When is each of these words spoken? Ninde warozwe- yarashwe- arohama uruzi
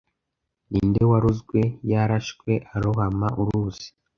Ninde 0.69 1.01
warozwe- 1.09 1.59
yarashwe- 1.91 2.51
arohama 2.75 3.27
uruzi 3.41 3.87